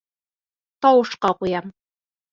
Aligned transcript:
Тауышҡа 0.85 1.33
ҡуям... 1.43 1.73